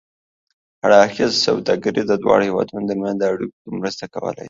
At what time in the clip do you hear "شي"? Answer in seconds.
4.37-4.39